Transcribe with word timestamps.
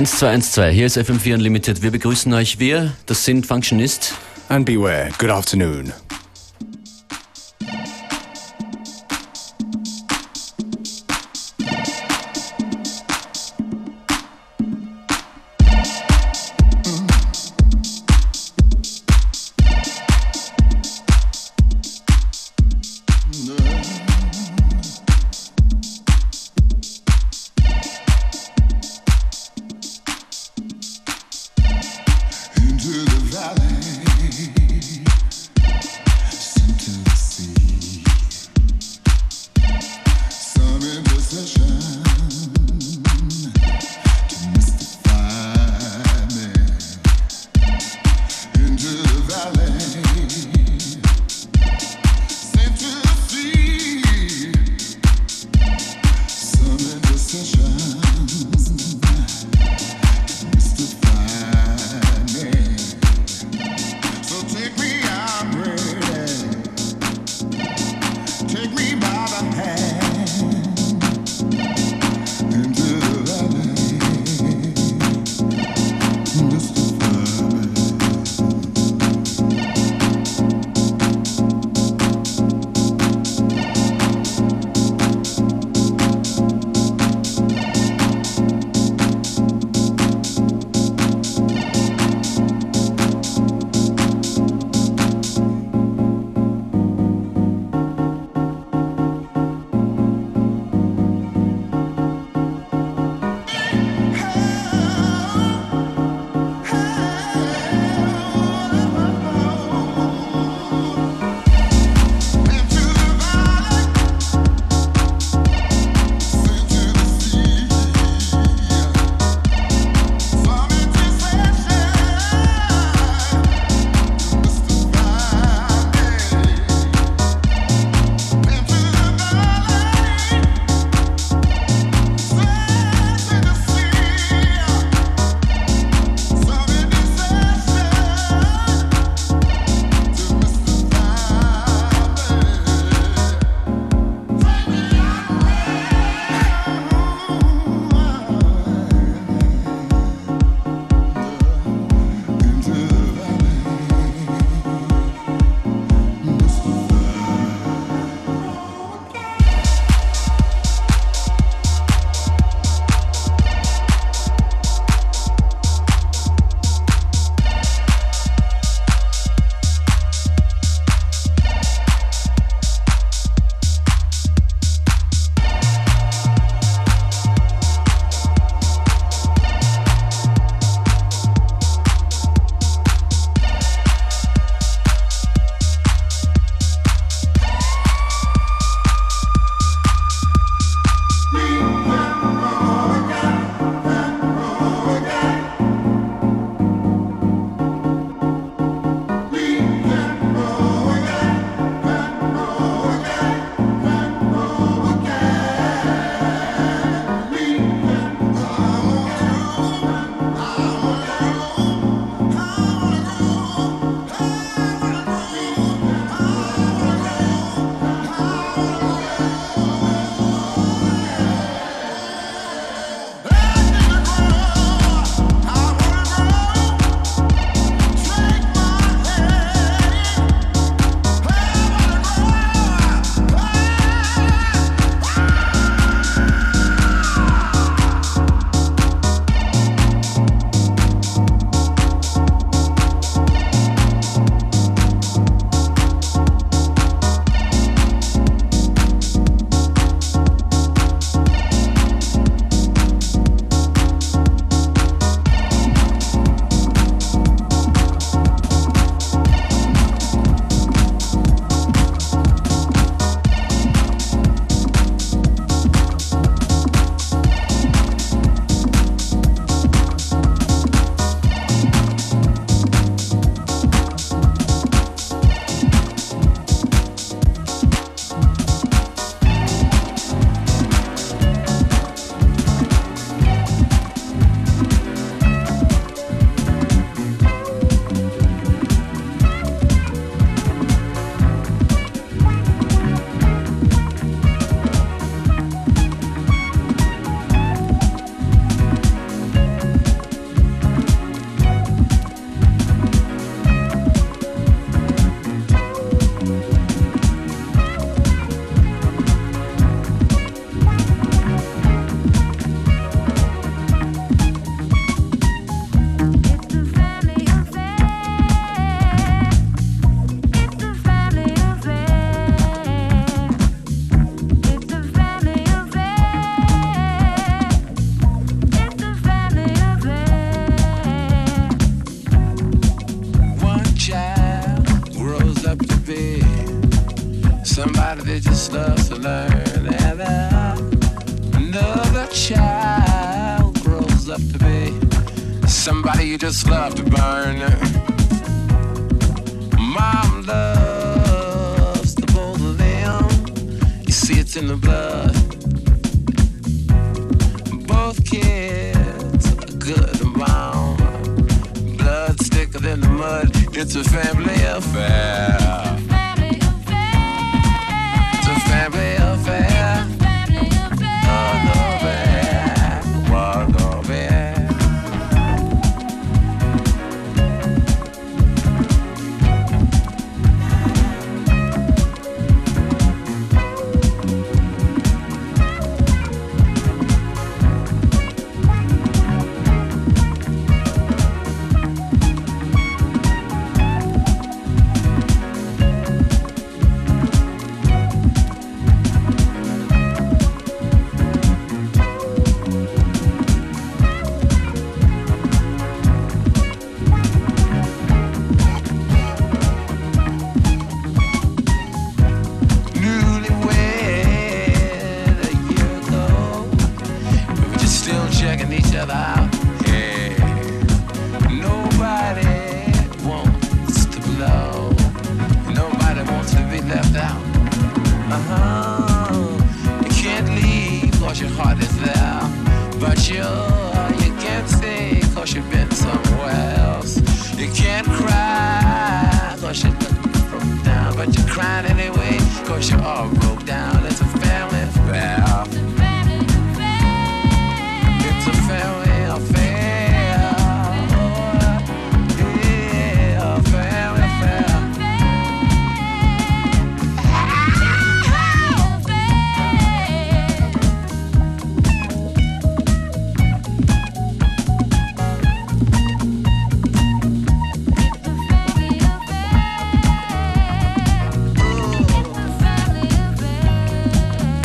1212, 0.00 0.74
hier 0.74 0.86
ist 0.86 0.96
FM4 0.96 1.34
Unlimited. 1.34 1.82
Wir 1.82 1.90
begrüßen 1.90 2.32
euch. 2.32 2.58
Wir, 2.58 2.92
das 3.04 3.26
sind 3.26 3.46
Functionist. 3.46 4.14
And 4.48 4.64
beware. 4.64 5.10
Good 5.18 5.28
afternoon. 5.28 5.92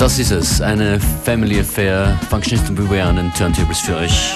Das 0.05 0.19
ist 0.19 0.29
es, 0.29 0.61
eine 0.61 0.99
Family 0.99 1.59
Affair. 1.59 2.19
Functionisten 2.29 2.75
Beware 2.75 3.09
an 3.09 3.15
den 3.15 3.33
Turntables 3.33 3.79
für 3.79 3.95
euch. 3.95 4.35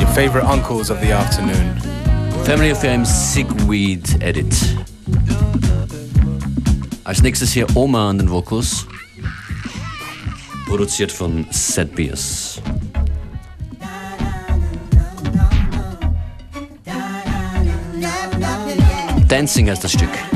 Your 0.00 0.06
favorite 0.06 0.46
uncles 0.46 0.88
of 0.88 0.98
the 1.02 1.12
afternoon. 1.12 1.76
Family 2.44 2.70
Affair 2.70 2.94
im 2.94 3.04
Sigweed 3.04 4.22
Edit. 4.22 4.54
Als 7.02 7.22
nächstes 7.22 7.50
hier 7.50 7.66
Oma 7.74 8.10
an 8.10 8.18
den 8.18 8.30
Vocals. 8.30 8.86
Produziert 10.68 11.10
von 11.10 11.44
Seth 11.50 11.92
Beers. 11.96 12.62
Dancing 19.26 19.68
heißt 19.68 19.82
das 19.82 19.90
Stück. 19.90 20.33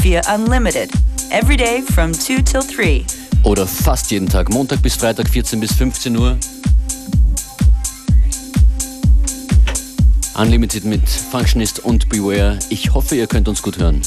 FM4 0.00 0.34
Unlimited. 0.34 0.90
Every 1.30 1.56
day 1.56 1.82
from 1.82 2.12
2 2.12 2.42
till 2.42 2.62
3. 2.62 3.04
Oder 3.44 3.66
fast 3.66 4.10
jeden 4.10 4.28
Tag, 4.28 4.48
Montag 4.48 4.82
bis 4.82 4.96
Freitag 4.96 5.28
14 5.28 5.60
bis 5.60 5.72
15 5.72 6.16
Uhr. 6.16 6.38
Unlimited 10.34 10.84
mit 10.84 11.06
Functionist 11.06 11.80
und 11.80 12.08
Beware. 12.08 12.58
Ich 12.70 12.94
hoffe, 12.94 13.14
ihr 13.14 13.26
könnt 13.26 13.46
uns 13.46 13.60
gut 13.60 13.78
hören. 13.78 14.00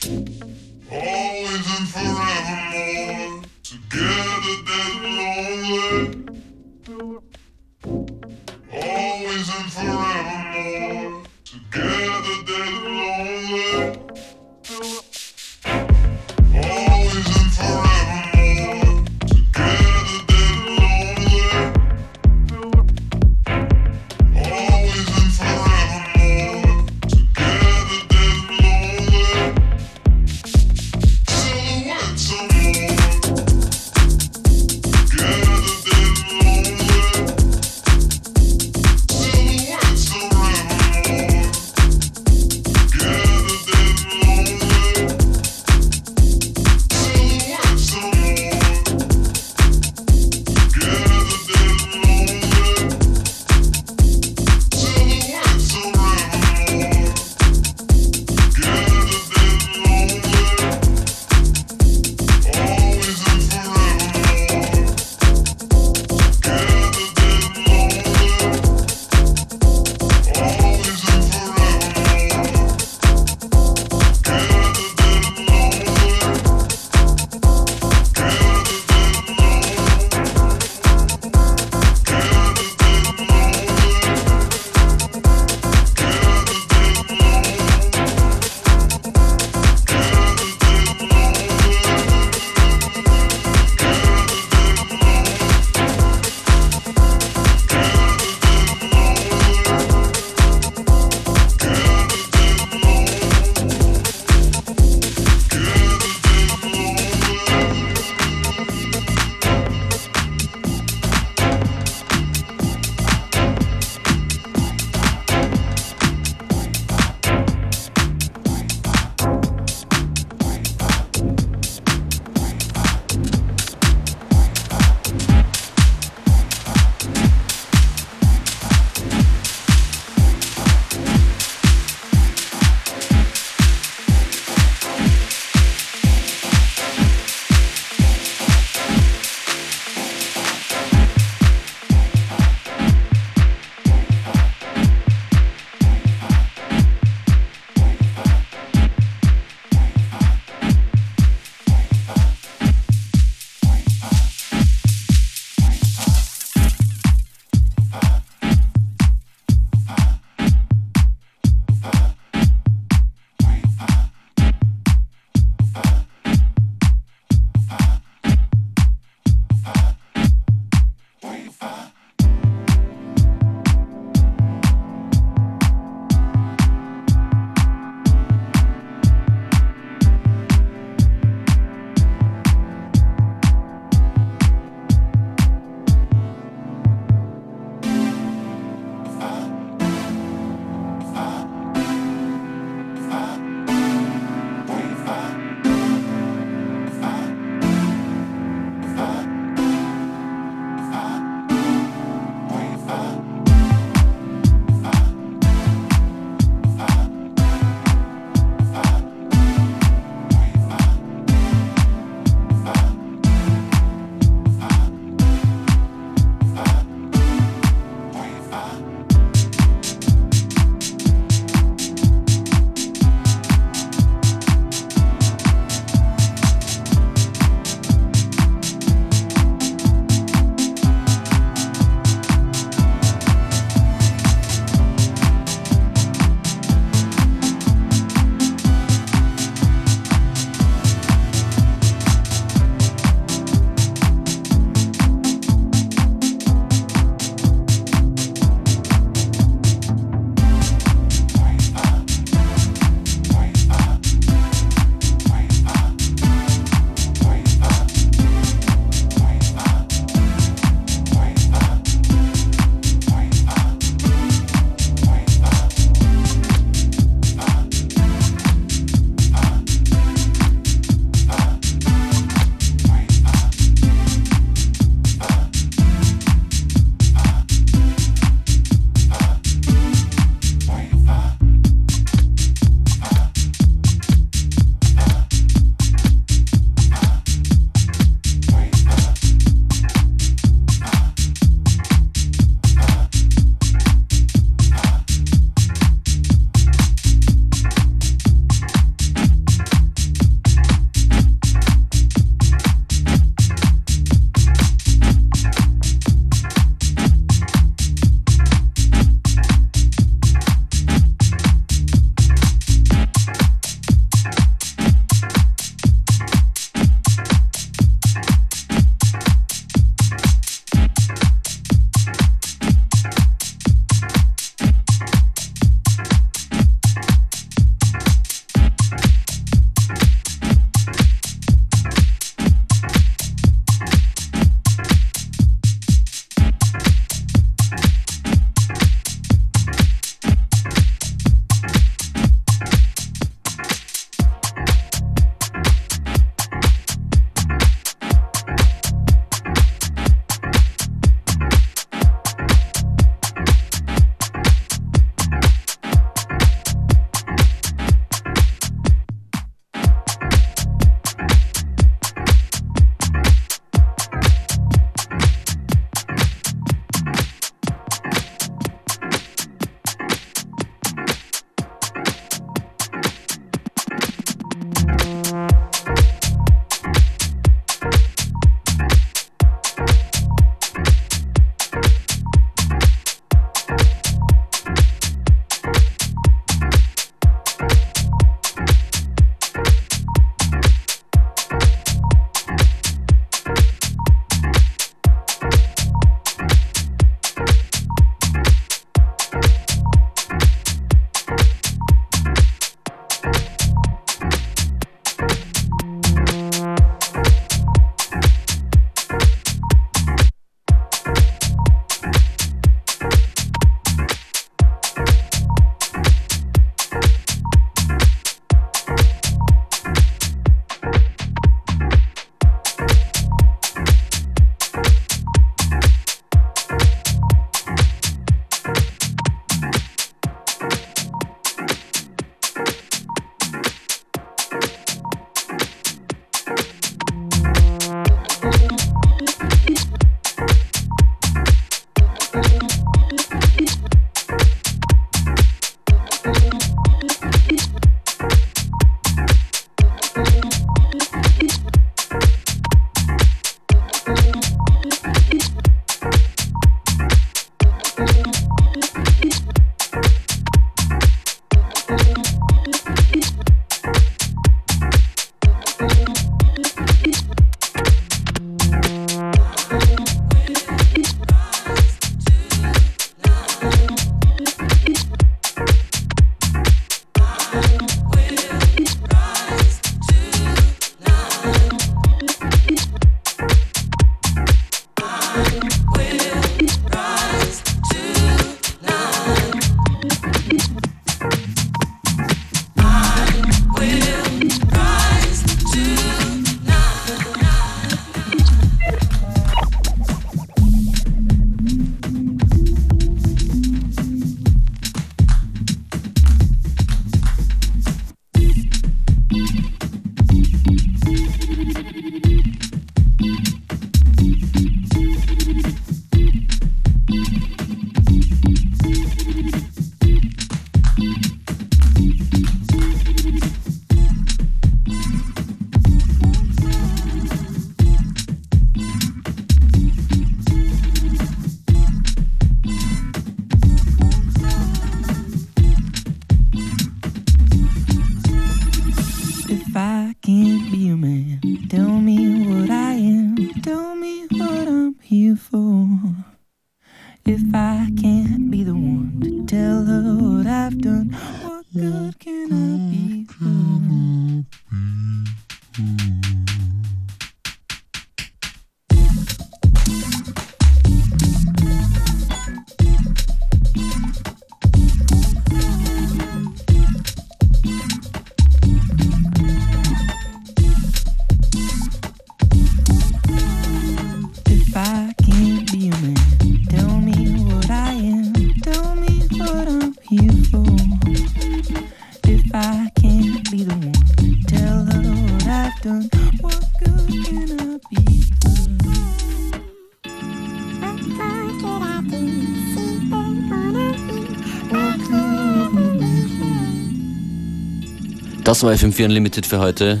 Das 598.62 598.80
war 598.80 598.88
FM4 598.88 599.06
Unlimited 599.06 599.44
für 599.44 599.58
heute. 599.58 600.00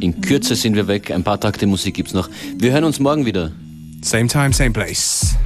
In 0.00 0.20
Kürze 0.20 0.56
sind 0.56 0.74
wir 0.74 0.88
weg. 0.88 1.12
Ein 1.12 1.22
paar 1.22 1.38
Takte 1.38 1.68
Musik 1.68 1.94
gibt's 1.94 2.12
noch. 2.12 2.28
Wir 2.58 2.72
hören 2.72 2.82
uns 2.82 2.98
morgen 2.98 3.26
wieder. 3.26 3.52
Same 4.02 4.26
time, 4.26 4.52
same 4.52 4.72
place. 4.72 5.36